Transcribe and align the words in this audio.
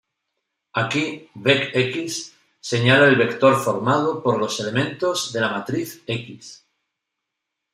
Aquí, 0.81 1.03
vec"X" 1.47 1.97
señala 2.71 3.05
el 3.09 3.15
vector 3.23 3.53
formado 3.65 4.09
por 4.23 4.39
los 4.39 4.59
elementos 4.59 5.31
de 5.31 5.41
la 5.41 5.49
matriz 5.51 6.01
"X". 6.07 6.65